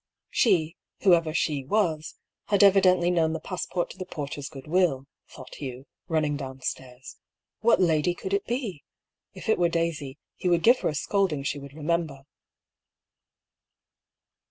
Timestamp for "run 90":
6.07-6.27